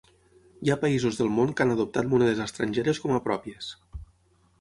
[0.67, 3.69] Hi ha països del món que han adoptat monedes estrangeres com a pròpies.